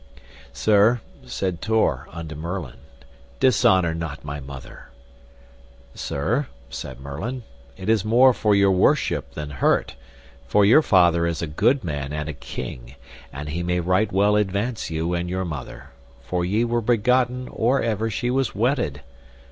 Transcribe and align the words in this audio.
Sir, 0.51 0.99
said 1.27 1.61
Tor 1.61 2.07
unto 2.11 2.33
Merlin, 2.33 2.79
dishonour 3.39 3.93
not 3.93 4.25
my 4.25 4.39
mother. 4.39 4.89
Sir, 5.93 6.47
said 6.71 6.99
Merlin, 6.99 7.43
it 7.77 7.87
is 7.87 8.03
more 8.03 8.33
for 8.33 8.55
your 8.55 8.71
worship 8.71 9.35
than 9.35 9.51
hurt, 9.51 9.95
for 10.47 10.65
your 10.65 10.81
father 10.81 11.27
is 11.27 11.43
a 11.43 11.45
good 11.45 11.83
man 11.83 12.11
and 12.13 12.27
a 12.27 12.33
king, 12.33 12.95
and 13.31 13.49
he 13.49 13.61
may 13.61 13.79
right 13.79 14.11
well 14.11 14.35
advance 14.35 14.89
you 14.89 15.13
and 15.13 15.29
your 15.29 15.45
mother, 15.45 15.91
for 16.23 16.43
ye 16.43 16.63
were 16.65 16.81
begotten 16.81 17.47
or 17.49 17.79
ever 17.79 18.09
she 18.09 18.31
was 18.31 18.55
wedded. 18.55 19.01